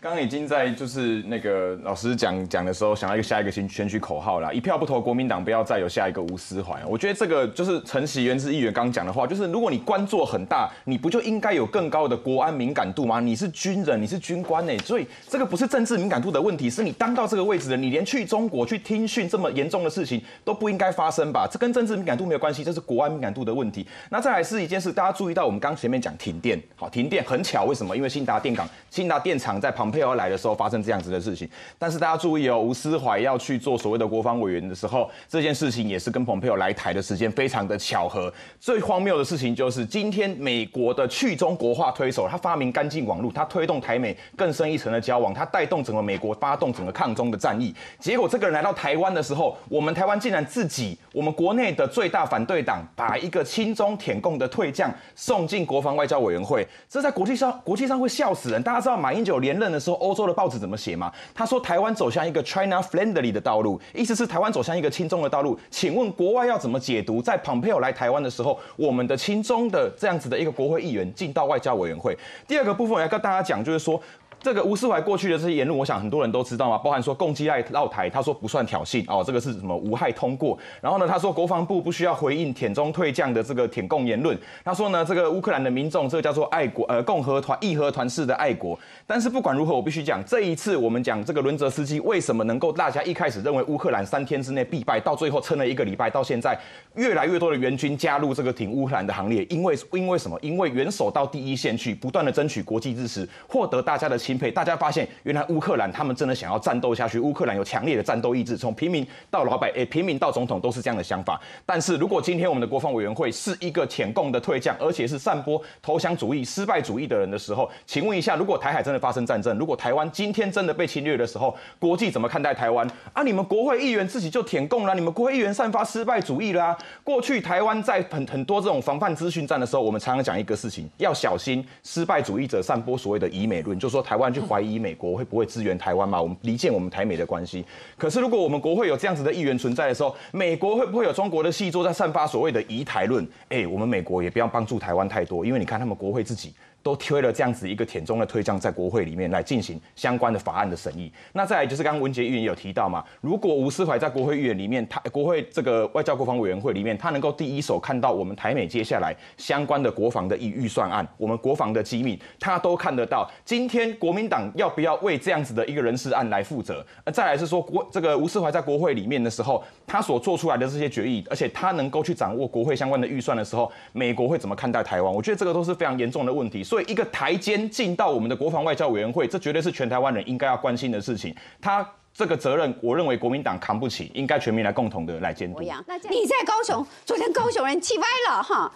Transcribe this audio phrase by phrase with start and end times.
[0.00, 6.80] 刚刚已经在就是那个老师讲讲的时候，想到一个下一个选选举口号啦，一票不投国民党，不要再有下一个吴思怀。
[6.86, 13.18] 我觉得这个就是陈锡元之议员刚讲的话，就是如果你官做很大，你不就应该有更高的国安敏感度吗？
[13.18, 21.48] 你是军人，你是军官呢，所以这个不是政治敏感度的问题，是你当到这个位置的，你连去中国去听训这么严重的事情都不应该发生吧？
[21.50, 23.84] 这跟政治敏感度没有关系，这是国安敏感度的问题。
[24.10, 27.96] 那再来是一件事，大家注意到我们刚前面讲停电，好，停电很巧，为什么？
[27.96, 30.68] 因为兴达电厂，兴达电厂在旁庞佩奥来的时候发。
[30.68, 38.30] 生这样子的事情，但是大家注意哦，吴思怀要去做所谓的国防委员的时候，这件事情也是跟蓬佩奥来台的时间非常的巧合。
[38.60, 47.74] 最荒谬的事情就是，今天美国的去中国化推手，他发明干净网络，他推动台美更深一层的交往，他带动整个美国发动整个抗中的战役。
[47.98, 58.62] 结果这个人来到台湾的时候，我们台湾竟然自己，我们国内的最大反对党，把一个亲中舔共的退将送进国防外交委员会，这在国际上国际上会笑死人。
[58.62, 60.58] 大家知道马英九连任的说，欧洲的报纸。
[60.58, 61.12] 怎么写嘛？
[61.32, 65.56] 他说台湾走向一个 China friendly 的道路，意思是台湾走向一个亲中的道路。
[65.70, 67.22] 请问国外要怎么解读？
[67.22, 72.18] 在 Pompeo 来台湾的时候，我们的亲中的这样子的一个国会议员进到外交委员会。
[72.48, 74.02] 第二个部分我要跟大家讲，就是说。
[74.40, 80.56] 这个吴斯怀过去的这些言论，我想很多人都知道嘛，包含说共机赖绕台，他说不算挑衅哦，这个是什么无害通过。
[80.80, 84.38] 然后呢，他说国防部不需要回应舔中退将的这个舔共言论。
[84.64, 88.78] 他说呢，这个乌克兰的民众，这个叫做爱国呃共和团义和团式的爱国。
[89.06, 96.56] 但是不管如何，我必须讲，这一次我们讲这个伦泽斯基为什么能够大家一开始认为乌克兰三天之内必败，到最后撑了一个礼拜，到现在
[96.94, 100.38] 越来越多的援军加入这个挺乌克兰的行列，因为因为什么？
[100.40, 105.08] 因为元首到第一线去，不断的争取国际支持，获得大家的钦佩，大家发现。
[105.22, 111.40] 原来乌克兰他们真的想要战斗下去，乌克兰有强烈的战斗意志，从平民到老百，诶，平民到总统都是这样的想法。
[111.64, 122.86] 但是如果今天我们的国防委员会是一个舔共的退将，而且是散播投降主义、失败主义的人的时候，请问一下，如果台海真的发生战争，如果台湾今天真的被侵略的时候，国际怎么看待台湾？
[123.14, 126.76] 啊，你们国会议员自己就舔共了，你们国会议员散发失败主义啦。
[127.02, 136.20] 过去台湾在很很多这种防范资讯战的时候，我们常常讲一个事情，要小心失败主义者散播所谓的以美论，就说台湾去怀疑美国会不会支援台湾嘛？
[136.20, 137.64] 我们离间我们台美的关系。
[137.96, 143.26] 可是如果我们国会有这样子的议员存在的时候，美国会不会有中国的细作在散发所谓的疑台论？
[143.48, 146.52] 哎，我们美国也不要帮助台湾太多，因为你看他们国会自己。
[146.82, 151.12] 都推了这样子一个舔中的退将，在国会里面来进行相关的法案的审议。
[151.32, 163.28] 那再来就是刚刚文杰议员也有提到嘛，如果吴思怀在国会议员里面，他国会这个外交国防委员会里面，他能够第一手看到我们台美接下来相关的国防的预预算案，我们国防的机密，他都看得到。
[163.44, 166.84] 今天国民党要不要为这样子的一个人事案来负责？
[167.04, 175.12] 呃，再来是说国这个吴思怀在国会里面的时候，他所做出来的这些决议，而且他能够去掌握国会相关的预算的时候，美国会怎么看待台湾？
[175.12, 176.62] 我觉得这个都是非常严重的问题。
[176.68, 181.34] 所以一个台监进到我们的国防外交委员会，这绝对是全台湾人应该要关心的事情。
[181.62, 185.62] 他这个责任，我认为国民党扛不起，应该全民来共同的来监督。
[185.86, 188.70] 那你在高雄，昨天高雄人气歪了哈，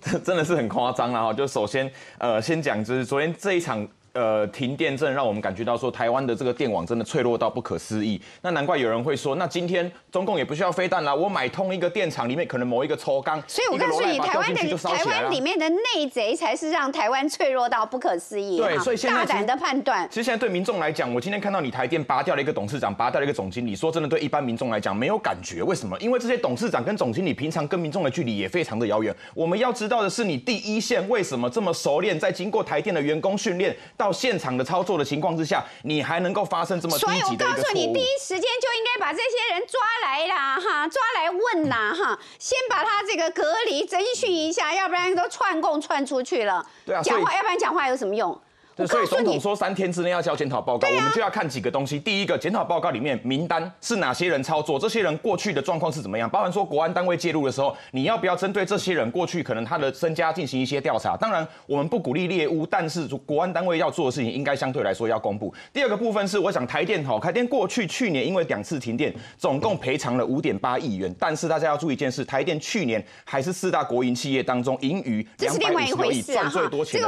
[0.00, 1.30] 这 真的是很夸张了哈。
[1.30, 3.86] 就首先，呃，先讲就是昨天这一场。
[4.14, 8.20] 呃，停电真的让我们感觉到说，台湾的这个电网真的脆弱到不可思议。
[8.42, 18.58] 那难怪有人会说，那今天中共也不需要飞弹啦，我买通一个电厂里面可能某一个抽钢，所以我告诉你，台湾的台湾里面的内贼才是让台湾脆弱到不可思议。
[18.58, 20.08] 对，所以现在大胆的判断。
[20.08, 25.64] 其实现在对民众来讲，我今天看到你台电拔掉了一个董事长，拔掉了一个总经理，说真的，对一般民众来讲没有感觉。
[25.64, 25.98] 为什么？
[25.98, 29.12] 因为这些董事长跟总经理平常跟民众的距离也非常的遥远。
[29.34, 32.16] 我们要知道的是，你第一线为什么这么熟练？
[32.20, 34.84] 在经过台电的员工训练到现场的操。
[34.84, 37.46] 作的情况之下，你还能够发生这么低级的？
[37.46, 46.62] 所以我告诉你，第一时间就应该把这些人抓来啦，哈，抓来问呐，哈，先把他这个隔离侦讯一下，要不然都串供串出去了。
[46.84, 48.38] 对啊，讲话要不然讲话有什么用？
[48.86, 51.98] 所以总统说三天之内要交检讨报告，我们就要看几个东西。
[51.98, 56.28] 第一个，检讨报告里面名单是哪些人操作，这些人过去的状况是怎么样？
[56.28, 61.16] 包含说国安单位介入的时候，你要不要针对这些人过去可能他的身家进行一些调查？
[61.16, 65.54] 当然，我们不鼓励猎巫，但是国安单位要做的事情应该相对来说要公布。
[65.72, 71.14] 第二个部分是，我想台电好，台电过去去年因为两次停电，总共赔偿了五点八亿元。
[71.16, 77.04] 但是大家要注意一件事，台电去年还是四大国营企业当中盈余两百五十亿，赚最多钱的。